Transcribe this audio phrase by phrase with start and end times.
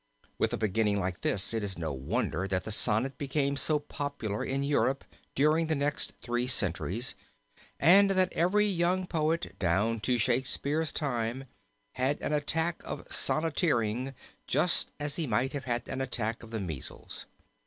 [0.39, 4.43] With a beginning like this it is no wonder that the sonnet became so popular
[4.43, 7.13] in Europe during the next three centuries,
[7.79, 11.45] and that every young poet, down to Shakespeare's time,
[11.91, 14.15] had an attack of sonneteering
[14.47, 17.27] just as he might have had an attack of the measles.